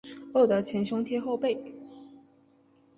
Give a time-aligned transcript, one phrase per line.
[0.33, 1.75] 饿得前胸贴后背